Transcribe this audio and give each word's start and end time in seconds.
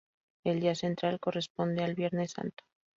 El 0.43 0.61
día 0.61 0.73
central 0.73 1.19
corresponde 1.19 1.83
al 1.83 1.93
Viernes 1.93 2.31
Santo. 2.31 2.63